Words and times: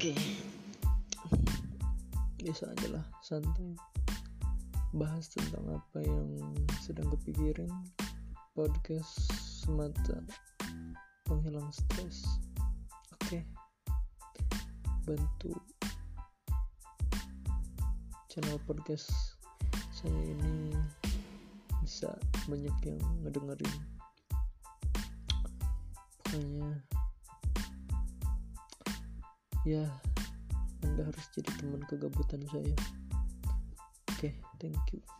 Oke. 0.00 0.16
Biasa 2.40 2.72
aja 2.72 2.88
lah, 2.88 3.04
santai. 3.20 3.76
Bahas 4.96 5.28
tentang 5.28 5.76
apa 5.76 6.00
yang 6.00 6.40
sedang 6.80 7.04
kepikirin. 7.12 7.68
Podcast 8.56 9.28
semata 9.36 10.24
penghilang 11.28 11.68
stres. 11.68 12.24
Oke. 13.12 13.44
Bantu 15.04 15.52
channel 18.32 18.56
podcast 18.64 19.36
saya 19.92 20.16
ini 20.16 20.80
bisa 21.84 22.08
banyak 22.48 22.72
yang 22.88 23.04
ngedengerin. 23.20 23.99
Ya 29.64 29.84
anda 30.80 31.04
harus 31.04 31.26
jadi 31.36 31.50
teman 31.60 31.84
kegabutan 31.84 32.40
saya. 32.48 32.74
Oke 34.10 34.32
okay, 34.32 34.32
thank 34.56 34.80
you 34.96 35.19